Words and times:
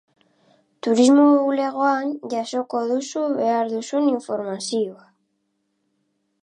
Turismo 0.85 1.25
bulegoan 1.49 2.09
jasoko 2.31 2.81
duzu 2.93 3.25
behar 3.35 3.71
duzun 3.75 4.09
informazioa 4.15 5.07